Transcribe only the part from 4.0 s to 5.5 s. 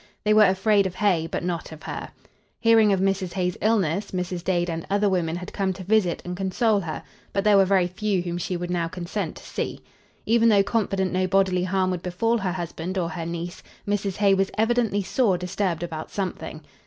Mrs. Dade and other women